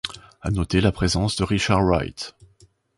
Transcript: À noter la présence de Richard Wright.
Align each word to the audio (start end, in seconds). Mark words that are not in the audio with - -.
À 0.41 0.49
noter 0.49 0.81
la 0.81 0.91
présence 0.91 1.35
de 1.35 1.43
Richard 1.43 1.83
Wright. 1.85 2.33